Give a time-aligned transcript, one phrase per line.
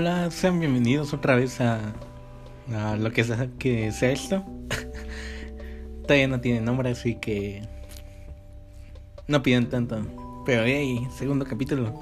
[0.00, 1.92] Hola, sean bienvenidos otra vez a,
[2.72, 4.44] a lo que sea, que sea esto.
[6.02, 7.62] Todavía no tiene nombre, así que
[9.26, 10.00] no pidan tanto.
[10.46, 12.00] Pero hey, segundo capítulo.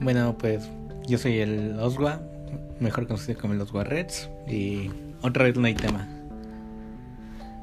[0.00, 0.66] Bueno, pues
[1.06, 2.22] yo soy el Oswa,
[2.80, 6.08] mejor conocido como el Oswa Reds, y otra vez no hay tema.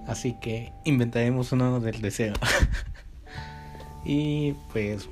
[0.06, 2.36] Así que inventaremos uno del deseo.
[4.06, 5.10] y pues,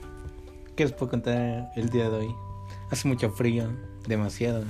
[0.76, 2.51] ¿qué les puedo contar el día de hoy?
[2.92, 3.70] Hace mucho frío,
[4.06, 4.66] demasiado.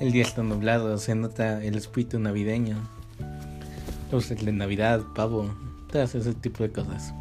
[0.00, 2.76] El día está nublado, se nota el espíritu navideño.
[4.10, 5.48] Luces de Navidad, pavo,
[5.92, 7.14] todas ese tipo de cosas.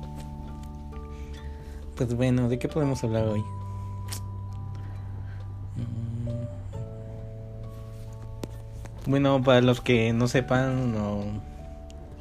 [1.95, 3.43] Pues bueno, ¿de qué podemos hablar hoy?
[5.77, 6.31] Mm.
[9.11, 11.23] Bueno, para los que no sepan o,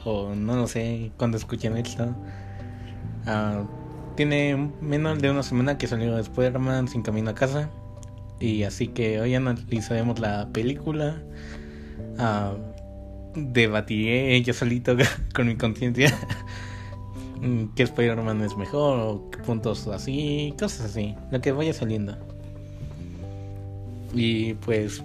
[0.04, 2.14] o no lo sé, cuando escuchen esto,
[3.26, 3.81] uh,
[4.16, 7.70] tiene menos de una semana que salió Spider-Man sin camino a casa.
[8.40, 11.22] Y así que hoy analizaremos la película.
[12.18, 12.58] Uh,
[13.34, 14.94] debatiré yo solito
[15.34, 16.14] con mi conciencia
[17.74, 22.16] qué Spider-Man es mejor o qué puntos así, cosas así, lo que vaya saliendo.
[24.14, 25.02] Y pues,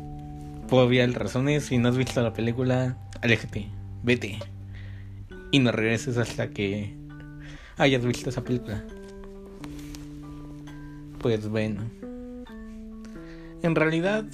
[0.67, 3.67] por obvias razones, si no has visto la película, aléjate,
[4.03, 4.39] vete.
[5.51, 6.93] Y no regreses hasta que
[7.77, 8.83] hayas visto esa película
[11.35, 11.81] pues bueno.
[13.61, 14.25] En realidad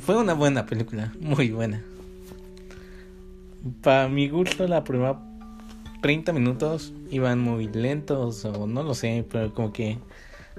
[0.00, 1.82] fue una buena película, muy buena.
[3.82, 5.20] Para mi gusto la primera
[6.00, 9.98] 30 minutos iban muy lentos o no lo sé, pero como que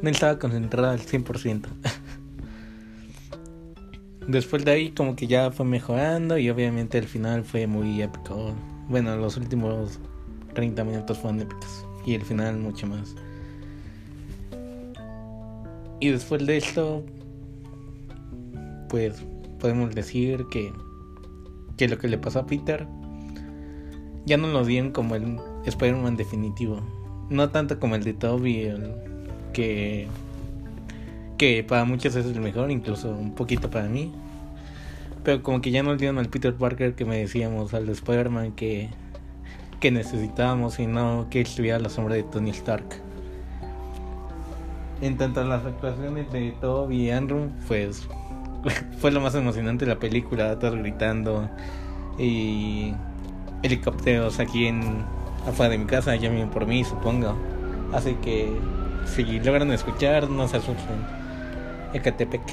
[0.02, 1.68] no estaba concentrada al 100%.
[4.28, 8.54] Después de ahí como que ya fue mejorando y obviamente el final fue muy épico.
[8.88, 10.00] Bueno, los últimos
[10.54, 13.16] 30 minutos fueron épicos y el final mucho más.
[16.02, 17.06] Y después de esto,
[18.90, 19.24] pues
[19.60, 20.74] podemos decir que,
[21.78, 22.88] que lo que le pasó a Peter
[24.26, 26.82] ya no lo dieron como el Spider-Man definitivo.
[27.30, 28.94] No tanto como el de Toby, el
[29.54, 30.08] que,
[31.38, 34.12] que para muchos es el mejor, incluso un poquito para mí.
[35.24, 38.90] Pero como que ya no dieron al Peter Parker que me decíamos, al Spider-Man que,
[39.80, 43.11] que necesitábamos y no que estuviera a la sombra de Tony Stark
[45.02, 48.08] en tanto las actuaciones de Toby y Andrew, pues
[49.00, 51.50] fue lo más emocionante de la película, todos gritando
[52.18, 52.94] y
[53.64, 55.04] helicópteros aquí en
[55.48, 57.36] afuera de mi casa, ya vienen por mí, supongo.
[57.94, 58.56] Así que
[59.06, 61.06] si logran escuchar, no se asusten.
[61.94, 62.42] Ecatepec.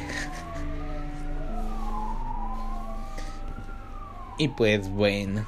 [4.38, 5.44] y pues bueno.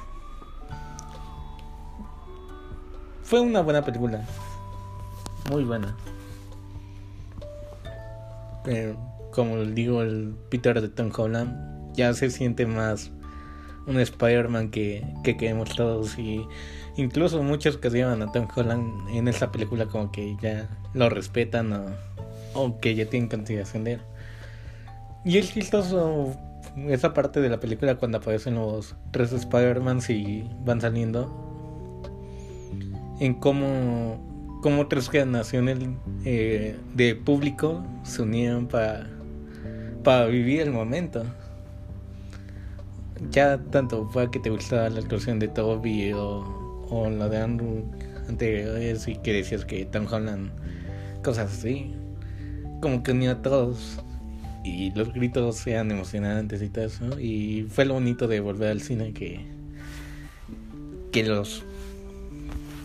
[3.23, 4.23] Fue una buena película.
[5.49, 5.95] Muy buena.
[9.31, 13.11] Como digo, el Peter de Tom Holland ya se siente más
[13.87, 16.45] un Spider-Man que, que queremos todos y
[16.97, 21.09] incluso muchos que se llaman a Tom Holland en esta película como que ya lo
[21.09, 21.95] respetan
[22.53, 24.01] o, que ya tienen consideración de él.
[25.23, 26.35] Y es chistoso
[26.87, 31.49] esa parte de la película cuando aparecen los tres Spider-Mans y van saliendo
[33.19, 34.30] en cómo
[34.61, 35.79] como otras generaciones
[36.23, 39.07] eh, de público se unieron para,
[40.27, 41.23] vivir el momento.
[43.31, 47.83] Ya tanto fue que te gustaba la actuación de Toby o, o la de Andrew
[48.27, 50.51] anteriores y que decías que Tom Holland,
[51.23, 51.93] cosas así.
[52.81, 53.99] Como que unió a todos
[54.63, 57.19] y los gritos sean emocionantes y todo eso.
[57.19, 59.45] Y fue lo bonito de volver al cine que,
[61.11, 61.63] que los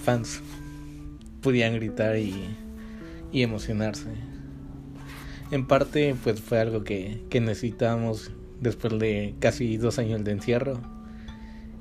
[0.03, 0.43] fans
[1.47, 2.57] Podían gritar y,
[3.33, 4.09] emocionarse.
[5.53, 10.81] En parte, pues fue algo que, necesitábamos después de casi dos años de encierro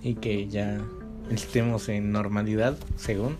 [0.03, 0.85] y que ya
[1.31, 3.37] estemos en normalidad, según.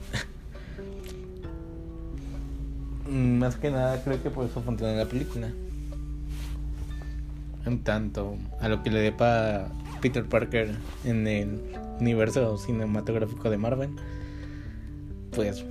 [3.07, 5.51] Más que nada, creo que por eso funciona la película.
[7.68, 9.68] En tanto a lo que le depa
[10.01, 10.74] Peter Parker
[11.04, 11.62] en el
[12.00, 13.92] universo cinematográfico de Marvel,
[15.30, 15.63] pues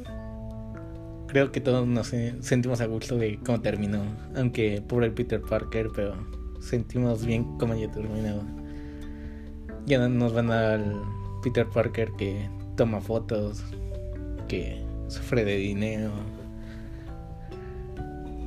[1.34, 4.04] creo que todos nos sentimos a gusto de cómo terminó.
[4.36, 6.14] Aunque pobre Peter Parker, pero
[6.60, 8.44] sentimos bien cómo haya terminado.
[9.84, 10.80] Ya no nos van a dar
[11.42, 13.64] Peter Parker que toma fotos,
[14.46, 16.12] que sufre de dinero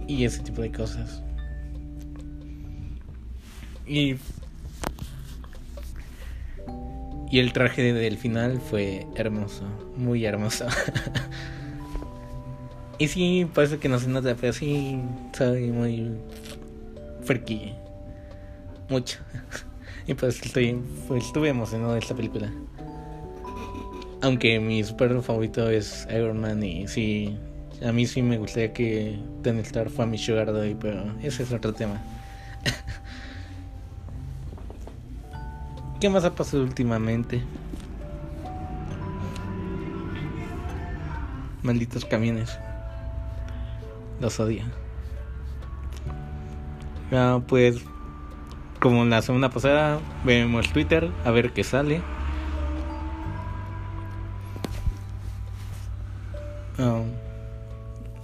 [0.08, 1.22] y ese tipo de cosas.
[3.86, 4.16] Y
[7.30, 9.66] y el traje del final fue hermoso,
[9.98, 10.68] muy hermoso.
[13.00, 15.00] Y sí, parece que no se nota, pero sí,
[15.38, 16.14] soy muy.
[17.24, 17.74] friki.
[18.90, 19.20] Mucho.
[20.08, 22.52] y pues estoy pues, estuve emocionado de esta película.
[24.22, 27.38] Aunque mi super favorito es Iron Man y sí,
[27.86, 31.52] a mí sí me gustaría que Tony Stark fue mi sugar daddy, pero ese es
[31.52, 32.02] otro tema.
[36.00, 37.44] ¿Qué más ha pasado últimamente?
[41.62, 42.58] Malditos camiones.
[44.20, 44.64] Los odio.
[47.12, 47.78] Ah, pues,
[48.80, 52.02] como la semana pasada, vemos Twitter a ver qué sale.
[56.80, 57.02] Ah,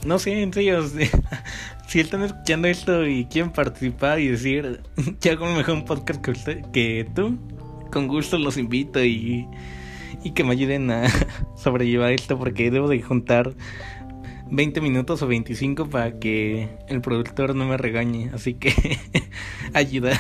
[0.06, 0.84] no sé, en serio,
[1.88, 4.82] si están escuchando esto y quieren participar y decir
[5.22, 7.38] que hago mejor un podcast que, usted, que tú,
[7.92, 9.48] con gusto los invito y,
[10.24, 11.08] y que me ayuden a
[11.56, 13.54] sobrellevar esto porque debo de juntar
[14.54, 18.30] 20 minutos o 25 para que el productor no me regañe.
[18.34, 18.72] Así que
[19.74, 20.12] ayuda.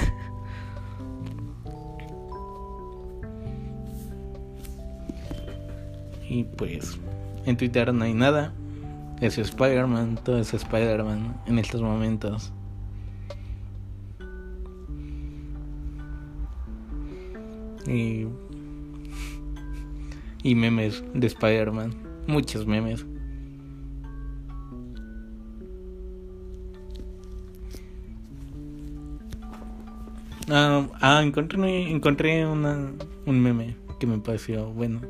[6.27, 7.00] Y pues
[7.45, 8.56] en Twitter no hay nada.
[9.21, 12.51] Es Spider-Man, todo es Spider-Man en estos momentos.
[17.85, 18.25] Y,
[20.41, 21.94] y memes de Spider-Man.
[22.25, 23.06] Muchos memes.
[30.50, 32.92] Ah, ah encontré, encontré una,
[33.25, 35.01] un meme que me pareció bueno.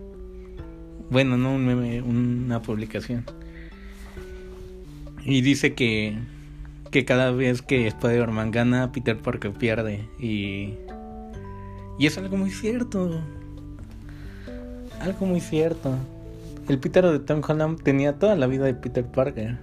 [1.09, 3.25] Bueno, no un meme, una publicación.
[5.25, 6.17] Y dice que,
[6.91, 10.07] que cada vez que Spider-Man gana, Peter Parker pierde.
[10.19, 10.73] Y,
[11.97, 13.21] y es algo muy cierto.
[14.99, 15.95] Algo muy cierto.
[16.67, 19.57] El Peter de Tom Holland tenía toda la vida de Peter Parker.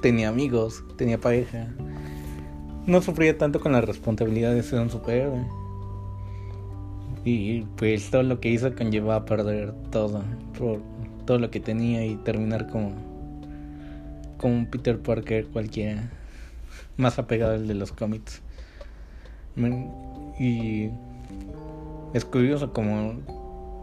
[0.00, 1.68] Tenía amigos, tenía pareja
[2.86, 5.44] no sufría tanto con la responsabilidad de ser un superhéroe.
[7.24, 10.22] Y pues todo lo que hizo conllevaba a perder todo,
[10.58, 10.80] por
[11.24, 12.92] todo lo que tenía y terminar como,
[14.36, 16.10] como un Peter Parker cualquiera,
[16.98, 18.42] más apegado al de los cómics.
[20.38, 20.90] Y
[22.12, 23.14] es curioso como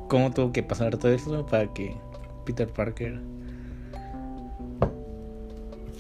[0.07, 1.95] cómo tuvo que pasar todo eso para que
[2.45, 3.19] Peter Parker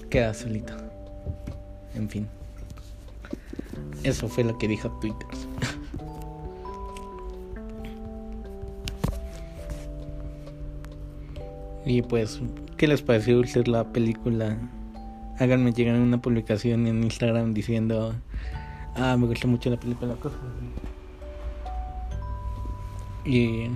[0.09, 0.73] queda solito.
[1.95, 2.27] En fin.
[4.03, 5.27] Eso fue lo que dijo Twitter.
[11.85, 12.41] y pues,
[12.77, 14.57] ¿qué les pareció usted la película?
[15.39, 18.15] Háganme llegar una publicación en Instagram diciendo,
[18.95, 20.15] ah, me gustó mucho la película,
[23.25, 23.69] Y...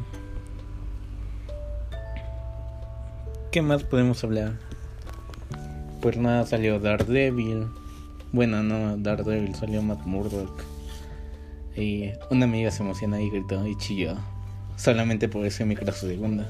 [3.52, 4.54] ¿Qué más podemos hablar?
[6.02, 7.68] Pues nada, salió Daredevil.
[8.36, 10.62] Bueno, no, Daredevil salió Matt Murdock.
[11.74, 14.18] Y una amiga se emociona y gritó y chilló.
[14.76, 16.44] Solamente por ese microsegundo.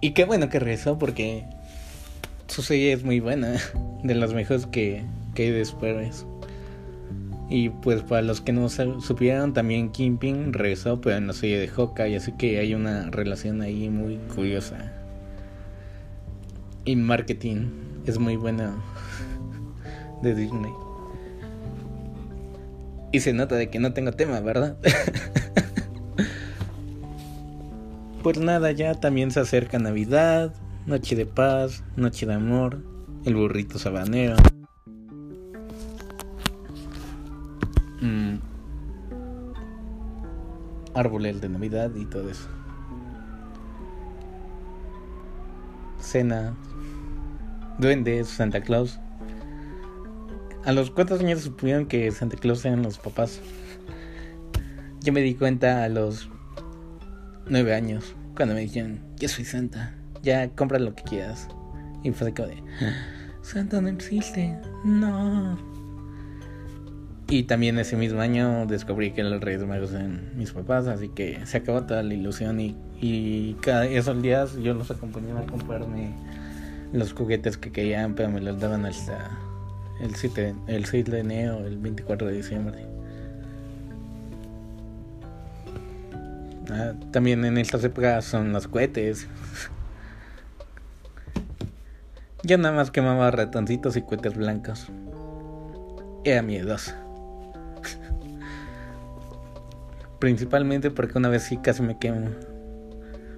[0.00, 1.44] Y qué bueno que rezó porque
[2.48, 3.54] su serie es muy buena.
[4.02, 5.04] De las mejores que,
[5.36, 6.26] que hay después.
[7.48, 11.68] Y pues para los que no supieron, también Kingpin regresó, pero en la serie de
[11.68, 14.92] Hawkeye, así que hay una relación ahí muy curiosa.
[16.86, 17.68] Y marketing
[18.06, 18.76] es muy buena
[20.22, 20.70] de Disney.
[23.10, 24.78] Y se nota de que no tengo tema, ¿verdad?
[28.22, 30.54] pues nada, ya también se acerca Navidad,
[30.86, 32.84] Noche de Paz, Noche de Amor,
[33.24, 34.36] el burrito sabanero.
[38.00, 38.36] Mm.
[40.94, 42.48] Árboles de Navidad y todo eso.
[45.98, 46.54] Cena,
[47.78, 48.98] duendes, Santa Claus.
[50.64, 53.40] A los cuantos años supieron que Santa Claus eran los papás.
[55.02, 56.28] Yo me di cuenta a los
[57.48, 61.48] nueve años, cuando me dijeron, yo soy Santa, ya compra lo que quieras.
[62.02, 62.62] Y fue como de,
[63.42, 65.56] Santa no existe, no.
[67.28, 71.44] Y también ese mismo año descubrí que los Reyes Magos eran mis papás, así que
[71.44, 76.14] se acabó toda la ilusión y, y cada esos días yo los acompañaba a comprarme
[76.96, 79.30] los juguetes que querían, pero me los daban hasta
[80.00, 82.86] el 7, el 6 de enero, el 24 de diciembre.
[86.70, 89.28] Ah, también en estas épocas son los cohetes.
[92.42, 94.88] Yo nada más quemaba ratoncitos y cohetes blancos.
[96.24, 96.92] Era miedoso.
[100.18, 102.30] Principalmente porque una vez sí casi me quemo.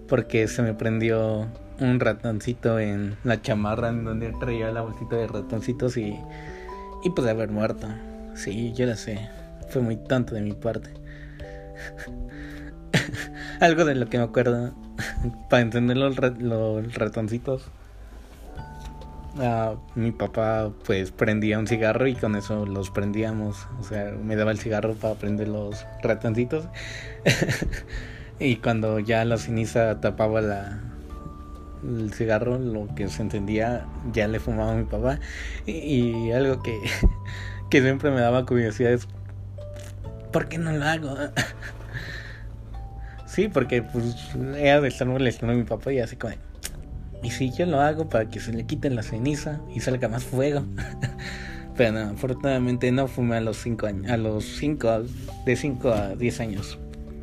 [0.08, 1.48] Porque se me prendió
[1.80, 6.18] un ratoncito en la chamarra en donde traía la bolsita de ratoncitos y
[7.04, 7.86] Y pues haber muerto.
[8.34, 9.28] Sí, yo lo sé.
[9.70, 10.90] Fue muy tonto de mi parte.
[13.60, 14.74] Algo de lo que me acuerdo.
[15.50, 17.70] para entender los, los ratoncitos.
[19.40, 23.68] Ah, mi papá pues prendía un cigarro y con eso los prendíamos.
[23.78, 26.66] O sea, me daba el cigarro para prender los ratoncitos.
[28.40, 30.87] y cuando ya la ceniza tapaba la,
[31.82, 35.20] el cigarro, lo que se entendía, ya le fumaba mi papá.
[35.66, 36.78] Y, algo que,
[37.70, 39.08] que siempre me daba curiosidad es,
[40.32, 41.16] ¿por qué no lo hago?
[43.26, 46.34] sí, porque pues era de estar molestando a mi papá y así como,
[47.22, 50.24] y si yo lo hago para que se le quiten la ceniza y salga más
[50.24, 50.64] fuego.
[51.76, 55.04] Pero afortunadamente no fumé a los 5 años, a los 5,
[55.46, 56.78] de 5 a 10 años.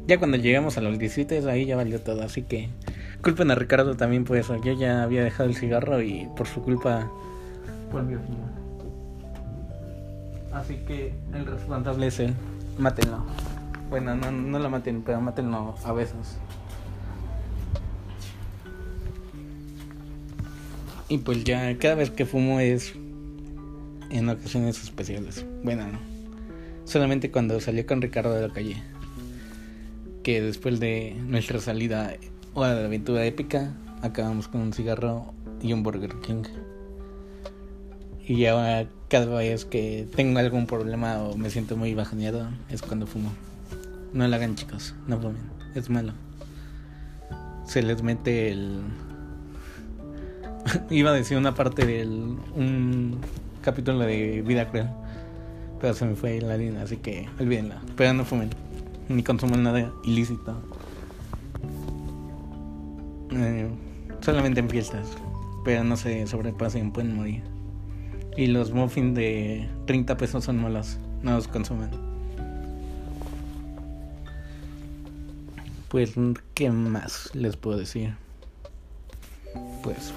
[0.08, 2.70] Ya cuando llegamos a los 17 ahí ya valió todo, así que
[3.26, 4.56] Culpen a Ricardo también por eso.
[4.62, 7.10] Yo ya había dejado el cigarro y por su culpa
[7.92, 8.52] volvió a fumar.
[10.54, 12.36] Así que el responsable es él.
[12.78, 13.26] Mátenlo.
[13.90, 16.38] Bueno, no, no lo maten, pero mátenlo a besos.
[21.10, 22.94] Y pues ya cada vez que fumo es
[24.12, 25.44] en ocasiones especiales.
[25.64, 25.86] Bueno,
[26.84, 28.84] solamente cuando salió con Ricardo de la calle.
[30.22, 32.14] Que después de nuestra salida
[32.58, 33.74] Hora de aventura épica.
[34.02, 36.44] Acabamos con un cigarro y un Burger King.
[38.26, 43.08] Y ahora cada vez que tengo algún problema o me siento muy bajoneado es cuando
[43.08, 43.30] fumo.
[44.14, 45.42] No lo hagan chicos, no fumen,
[45.76, 46.14] es malo.
[47.66, 48.80] Se les mete el...
[50.90, 52.38] Iba a decir una parte del...
[52.56, 53.20] un
[53.64, 54.88] capítulo de Vida Cruel.
[55.82, 57.82] Pero se me fue la línea, así que olvídenla.
[57.98, 58.52] Pero no fumen,
[59.10, 60.56] ni consumen nada ilícito.
[63.32, 63.68] Eh,
[64.22, 65.08] solamente en fiestas,
[65.64, 67.44] pero no se sobrepasen, pueden morir.
[68.38, 71.90] Y los muffins de 30 pesos son malos, no los consumen.
[75.90, 76.14] Pues,
[76.54, 78.16] ¿qué más les puedo decir?
[79.82, 80.14] Pues,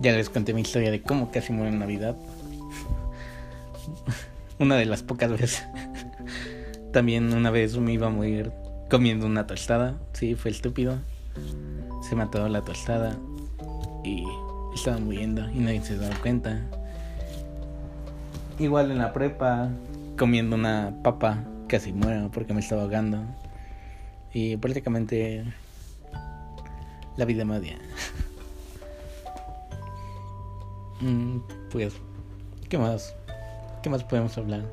[0.00, 2.16] ya les conté mi historia de cómo casi muero en Navidad.
[4.58, 5.64] una de las pocas veces.
[6.92, 8.52] También una vez me iba a morir
[8.88, 9.98] comiendo una tostada.
[10.12, 10.98] Sí, fue estúpido.
[12.08, 13.16] Se mató la tostada
[14.04, 14.24] y
[14.74, 16.60] estaba muriendo y nadie se daba cuenta.
[18.58, 19.70] Igual en la prepa,
[20.16, 23.22] comiendo una papa, casi muero porque me estaba ahogando.
[24.32, 25.44] Y prácticamente
[27.16, 27.78] la vida media.
[31.00, 31.38] Mm,
[31.70, 31.94] pues,
[32.68, 33.14] ¿qué más?
[33.84, 34.64] ¿Qué más podemos hablar?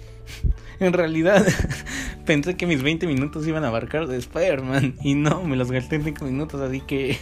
[0.80, 1.44] en realidad
[2.24, 5.96] pensé que mis 20 minutos iban a abarcar de Spider-Man y no, me los gasté
[5.96, 7.16] en 5 minutos, así que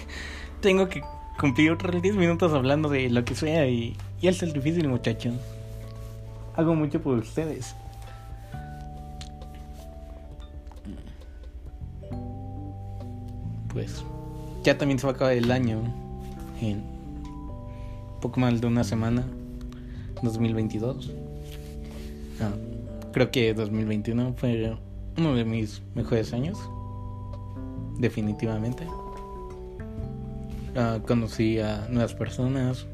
[0.61, 1.03] tengo que
[1.39, 5.35] cumplir otros 10 minutos hablando de lo que sea y, y es el difícil muchachos.
[6.57, 7.75] Hago mucho por ustedes.
[13.73, 14.05] Pues
[14.65, 15.81] ya también se va a acabar el año
[16.61, 16.83] en
[18.21, 19.25] poco más de una semana,
[20.23, 21.13] 2022.
[22.41, 22.53] Ah,
[23.13, 24.77] creo que 2021 fue
[25.21, 26.59] uno de mis mejores años,
[27.99, 28.87] definitivamente.
[30.75, 32.87] Uh, conocí a nuevas personas.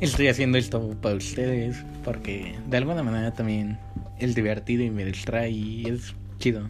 [0.00, 3.78] Estoy haciendo esto para ustedes porque de alguna manera también
[4.20, 6.68] es divertido y me distrae y es chido.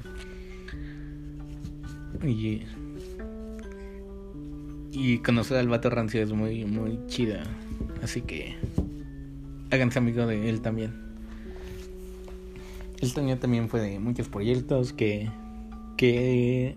[2.24, 2.62] Y,
[4.92, 7.42] y conocer al vato rancio es muy, muy chida.
[8.02, 8.56] Así que
[9.70, 11.07] háganse amigo de él también.
[13.00, 15.30] Este año también fue de muchos proyectos que,
[15.96, 16.76] que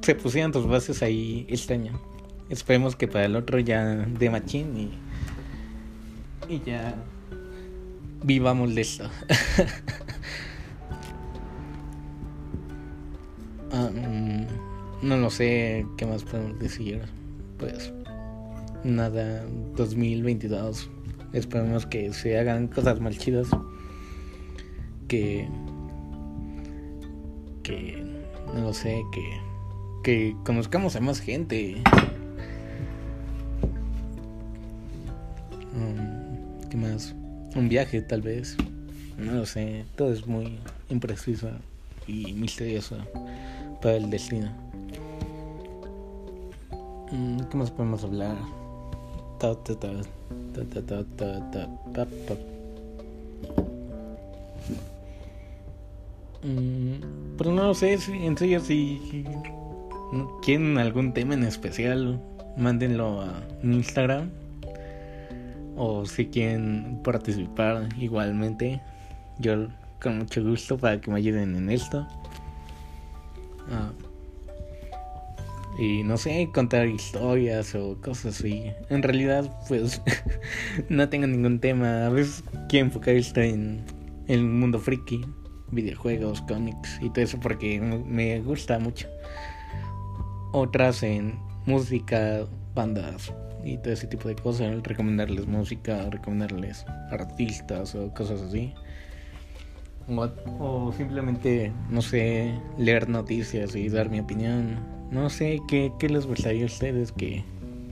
[0.00, 2.00] se pusieron tus bases ahí este año.
[2.48, 4.76] Esperemos que para el otro ya de machín
[6.48, 6.94] y, y ya
[8.22, 9.10] vivamos de esto.
[13.70, 17.02] Ah, mm, no lo sé qué más podemos decir.
[17.58, 17.92] Pues
[18.82, 19.44] nada,
[19.76, 20.88] 2022.
[21.34, 23.48] Esperemos que se hagan cosas más chidas
[25.08, 25.48] que,
[27.62, 28.04] que,
[28.54, 29.40] no lo sé, que,
[30.04, 31.82] que conozcamos a más gente.
[35.72, 37.14] Mm, ¿Qué más?
[37.56, 38.56] Un viaje tal vez.
[39.16, 40.60] No lo sé, todo es muy
[40.90, 41.48] impreciso
[42.06, 42.96] y misterioso
[43.82, 44.50] para el destino.
[47.10, 48.36] Mm, ¿Qué más podemos hablar?
[49.40, 49.90] Ta ta ta
[50.52, 52.57] ta ta ta ta
[56.42, 59.24] Mm, pero no lo sé, en serio, si
[60.42, 62.20] quieren algún tema en especial,
[62.56, 64.30] mándenlo a Instagram
[65.76, 68.80] o si quieren participar igualmente,
[69.38, 69.68] yo
[70.00, 72.06] con mucho gusto para que me ayuden en esto.
[73.70, 73.92] Ah,
[75.78, 78.72] y no sé, contar historias o cosas así.
[78.90, 80.02] En realidad, pues
[80.88, 82.06] no tengo ningún tema.
[82.06, 83.84] A veces quiero enfocar esto en
[84.26, 85.24] el mundo friki,
[85.70, 89.08] videojuegos, cómics y todo eso porque me gusta mucho.
[90.52, 93.32] Otras en música, bandas
[93.64, 94.82] y todo ese tipo de cosas.
[94.82, 98.72] Recomendarles música, recomendarles artistas o cosas así.
[100.58, 104.78] O, simplemente, no sé, leer noticias y dar mi opinión.
[105.10, 107.44] No sé qué, qué les gustaría a ustedes que,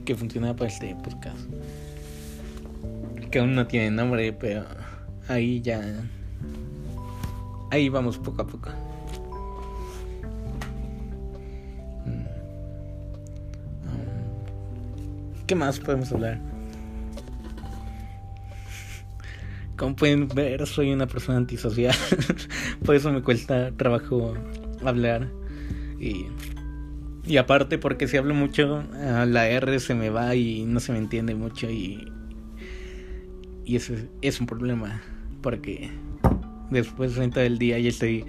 [0.03, 1.37] que funcionara para este podcast.
[3.29, 4.65] Que aún no tiene nombre, pero
[5.27, 5.81] ahí ya.
[7.69, 8.69] Ahí vamos poco a poco.
[12.05, 12.25] Mm.
[15.45, 16.39] ¿Qué más podemos hablar?
[19.77, 21.95] Como pueden ver, soy una persona antisocial.
[22.85, 24.33] Por eso me cuesta trabajo
[24.83, 25.29] hablar.
[25.99, 26.25] Y,
[27.25, 30.97] y aparte, porque si hablo mucho, la R se me va y no se me
[30.97, 31.69] entiende mucho.
[31.69, 32.11] Y,
[33.65, 35.01] y eso es un problema.
[35.41, 35.91] Porque
[36.69, 38.25] después de todo el día ya estoy.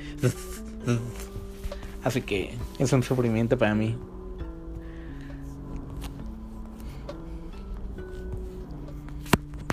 [2.04, 3.96] Así que es un sufrimiento para mí.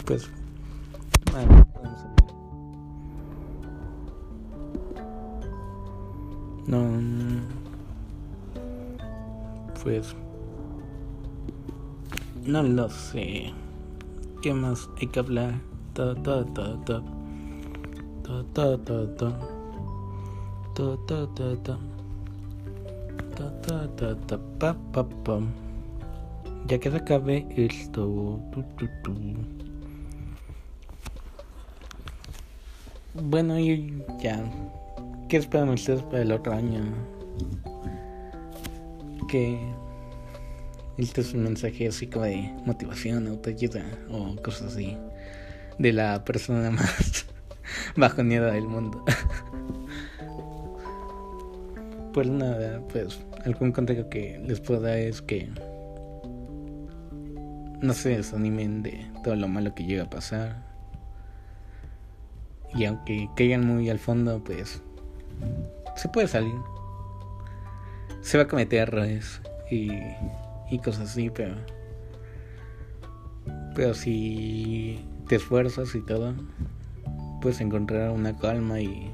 [0.06, 0.30] Pues
[6.68, 7.02] no.
[9.84, 10.16] Pues.
[12.46, 13.54] No lo sé.
[14.42, 15.54] ¿Qué más hay que hablar?
[15.94, 17.15] Ta ta ta ta.
[18.26, 19.30] Ta ta ta ta.
[20.74, 20.98] Ta
[23.62, 24.38] ta ta ta.
[24.58, 25.38] Pa pa pa.
[26.66, 28.40] Ya que se acabe esto.
[28.52, 28.64] Tu,
[29.04, 29.14] tu.
[33.14, 34.42] Bueno, y ya.
[35.30, 36.82] ¿Qué esperan ustedes para el otro año?
[39.30, 39.60] Que
[40.98, 44.98] este es un mensaje así como de motivación, autoayuda o cosas así.
[45.78, 47.28] De la persona más
[47.98, 49.04] bajoneada del mundo.
[52.14, 55.50] pues nada, pues algún consejo que les puedo dar es que
[57.82, 60.64] no se desanimen de todo lo malo que llega a pasar
[62.74, 64.82] y aunque caigan muy al fondo, pues
[65.96, 66.56] se puede salir.
[68.22, 69.92] Se va a cometer errores y,
[70.70, 71.56] y cosas así, pero
[73.76, 76.34] pero si te esfuerzas y todo,
[77.46, 79.12] puedes encontrar una calma y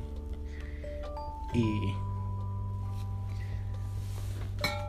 [1.53, 1.93] y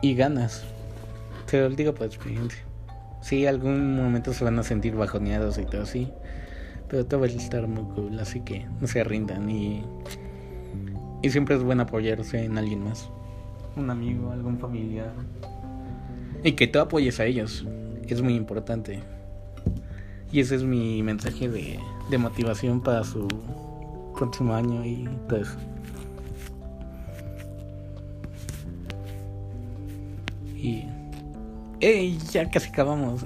[0.01, 0.63] y ganas.
[1.51, 2.63] Te lo digo por experiencia.
[3.21, 6.09] Sí, algún momento se van a sentir bajoneados y todo así
[6.87, 9.83] pero todo va a estar muy cool, así que no se rindan y,
[11.23, 13.09] y siempre es bueno apoyarse en alguien más,
[13.75, 15.11] un amigo, algún familiar,
[16.43, 17.65] y que tú apoyes a ellos,
[18.07, 19.01] es muy importante.
[20.33, 23.27] Y ese es mi mensaje de, de motivación para su
[24.17, 25.57] próximo año y todo eso.
[30.55, 30.85] Y...
[31.81, 32.17] ¡Ey!
[32.31, 33.23] Ya casi acabamos.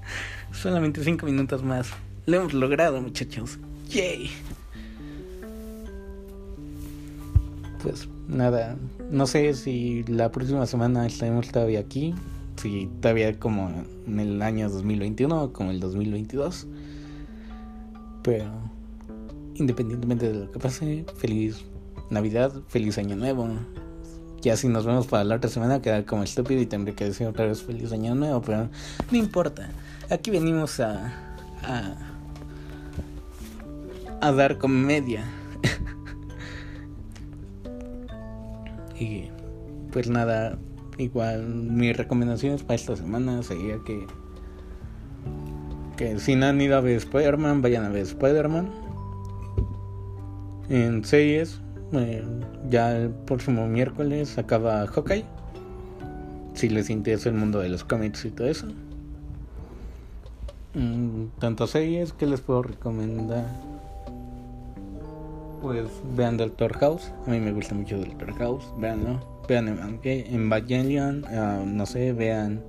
[0.52, 1.90] Solamente cinco minutos más.
[2.26, 3.60] Lo hemos logrado, muchachos.
[3.90, 4.28] Yay.
[7.82, 8.76] Pues nada,
[9.12, 12.14] no sé si la próxima semana estaremos todavía aquí,
[12.58, 13.70] si todavía como
[14.06, 16.66] en el año 2021 o como el 2022.
[18.22, 18.50] Pero
[19.54, 21.64] independientemente de lo que pase, feliz
[22.10, 23.48] Navidad, feliz Año Nuevo.
[24.40, 27.26] Ya si nos vemos para la otra semana quedar como estúpido y tendré que decir
[27.26, 28.68] otra vez feliz Año Nuevo, pero
[29.10, 29.70] no importa.
[30.10, 31.12] Aquí venimos a,
[31.62, 32.08] a
[34.20, 35.24] a dar comedia.
[38.98, 39.28] y
[39.92, 40.58] pues nada,
[40.98, 44.06] igual mis recomendaciones para esta semana sería que
[45.98, 48.70] que si no han ido a ver Spider-Man, vayan a ver Spider-Man.
[50.68, 51.60] En series,
[51.92, 52.24] eh,
[52.70, 55.24] ya el próximo miércoles acaba Hawkeye.
[56.54, 58.66] Si les interesa el mundo de los cómics y todo eso.
[60.74, 63.46] Mm, tanto series que les puedo recomendar
[65.60, 67.12] pues vean Doctor House.
[67.26, 68.64] A mí me gusta mucho Doctor House.
[68.78, 69.20] Veanlo.
[69.48, 71.24] Vean Evangelion.
[71.24, 72.62] Uh, no sé, vean.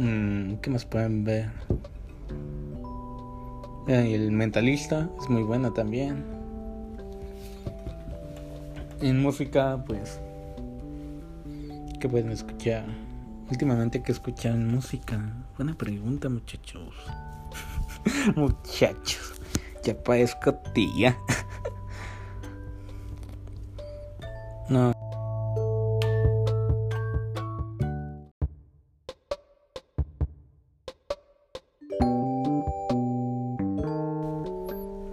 [0.00, 1.50] Um, ¿Qué más pueden ver?
[3.86, 5.08] Vean El Mentalista.
[5.20, 6.24] Es muy bueno también.
[9.00, 10.20] En música, pues.
[12.00, 12.84] ¿Qué pueden escuchar?
[13.52, 15.20] últimamente que escuchan música.
[15.58, 16.94] Buena pregunta, muchachos.
[18.34, 19.31] muchachos,
[19.82, 21.16] ya parezco tía.
[24.68, 24.92] no.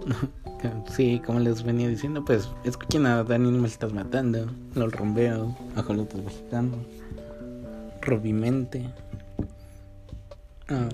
[0.90, 6.22] Sí, como les venía diciendo, pues escuchen a Daniel Me Estás Matando, Los Rombeos, Ajolotes
[6.22, 6.80] Mexicanos,
[8.02, 8.92] Robimente.
[10.68, 10.88] Ah,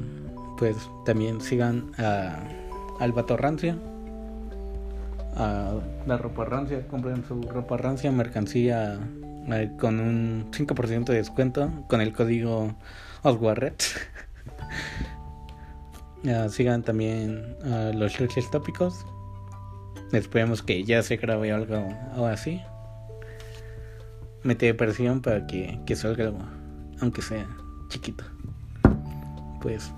[0.58, 2.38] pues también sigan a
[3.00, 3.76] Albato Rancia,
[5.36, 5.74] a
[6.06, 8.98] la ropa rancia, compren su ropa rancia, mercancía
[9.48, 12.74] eh, con un 5% de descuento con el código
[13.22, 13.82] Oswarret.
[16.48, 17.56] Sigan también
[17.94, 19.06] los luches tópicos
[20.12, 22.62] Esperemos que ya se grabe algo, algo así.
[24.44, 26.38] Mete presión para que, que salga algo,
[27.00, 27.46] aunque sea
[27.88, 28.24] chiquito.
[29.60, 29.92] Pues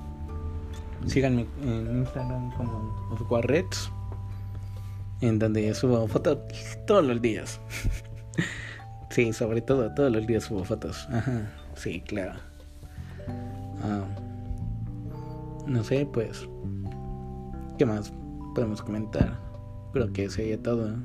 [1.07, 3.91] síganme en Instagram como Osguarrets,
[5.21, 6.39] en donde subo fotos
[6.87, 7.61] todos los días.
[9.11, 11.09] sí, sobre todo, todos los días subo fotos.
[11.11, 12.39] Ajá, sí, claro.
[13.83, 14.05] Ah,
[15.67, 16.49] no sé, pues,
[17.79, 18.13] ¿qué más
[18.55, 19.39] podemos comentar?
[19.93, 20.97] Creo que sería todo.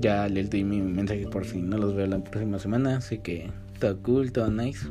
[0.00, 2.98] Ya les di mi mensaje por si no los veo la próxima semana.
[2.98, 3.50] Así que
[3.80, 4.86] todo cool, todo nice.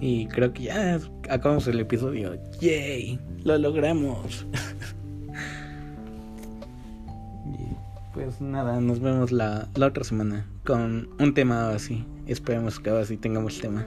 [0.00, 2.36] Y creo que ya acabamos el episodio.
[2.60, 3.18] ¡Yay!
[3.44, 4.46] ¡Lo logramos!
[8.14, 12.04] pues nada, nos vemos la, la otra semana con un tema así.
[12.26, 13.86] Esperemos que ahora sí tengamos tema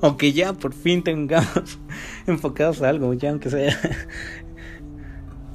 [0.00, 1.78] o que ya por fin tengamos
[2.26, 3.76] enfocados a algo, ya aunque sea.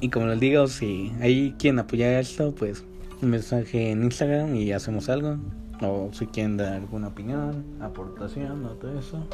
[0.00, 2.84] y como les digo, si hay quien apoya esto, pues
[3.22, 5.38] un mensaje en Instagram y hacemos algo.
[5.82, 9.26] O si quieren dar alguna opinión, aportación o todo eso.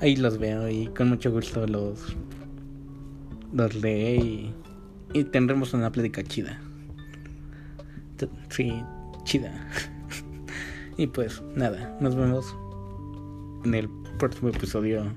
[0.00, 2.16] Ahí los veo y con mucho gusto los,
[3.52, 3.74] los
[5.12, 6.60] y tendremos una plática chida.
[8.50, 8.82] Sí,
[9.24, 9.52] chida.
[10.96, 12.54] y pues nada, nos vemos
[13.64, 15.12] en el próximo episodio.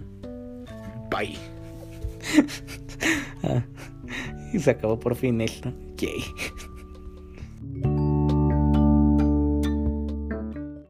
[1.09, 1.37] Bye.
[3.43, 3.63] Ah,
[4.53, 5.73] y se acabó por fin esto.
[5.97, 6.23] Yay.